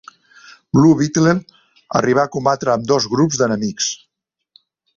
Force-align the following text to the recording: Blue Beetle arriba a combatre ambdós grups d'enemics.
Blue 0.77 0.95
Beetle 1.01 1.33
arriba 1.99 2.23
a 2.23 2.31
combatre 2.37 2.73
ambdós 2.77 3.07
grups 3.15 3.41
d'enemics. 3.43 3.91